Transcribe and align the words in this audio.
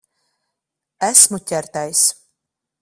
Esmu 1.09 1.41
ķertais. 1.53 2.03